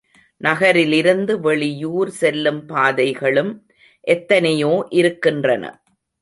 நகரில் 0.41 0.93
இருந்து 0.93 1.33
வெளியூர் 1.39 2.11
செல்லும் 2.21 2.61
பாதைகளும் 2.65 3.51
எத்தனையோ 4.07 4.73
இருக்கின்றன. 4.91 5.63